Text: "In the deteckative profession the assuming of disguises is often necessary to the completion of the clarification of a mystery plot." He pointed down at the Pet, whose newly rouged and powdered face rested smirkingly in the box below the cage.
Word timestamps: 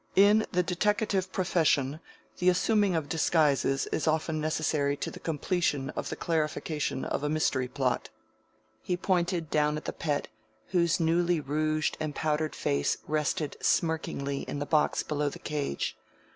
"In 0.15 0.47
the 0.51 0.63
deteckative 0.63 1.31
profession 1.31 1.99
the 2.39 2.49
assuming 2.49 2.95
of 2.95 3.07
disguises 3.07 3.85
is 3.91 4.07
often 4.07 4.41
necessary 4.41 4.97
to 4.97 5.11
the 5.11 5.19
completion 5.19 5.91
of 5.91 6.09
the 6.09 6.15
clarification 6.15 7.05
of 7.05 7.21
a 7.21 7.29
mystery 7.29 7.67
plot." 7.67 8.09
He 8.81 8.97
pointed 8.97 9.51
down 9.51 9.77
at 9.77 9.85
the 9.85 9.93
Pet, 9.93 10.27
whose 10.69 10.99
newly 10.99 11.39
rouged 11.39 11.97
and 11.99 12.15
powdered 12.15 12.55
face 12.55 12.97
rested 13.07 13.57
smirkingly 13.61 14.41
in 14.49 14.57
the 14.57 14.65
box 14.65 15.03
below 15.03 15.29
the 15.29 15.37
cage. 15.37 15.95